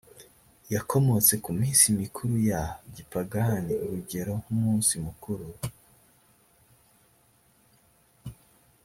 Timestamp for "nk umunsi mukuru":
4.41-5.47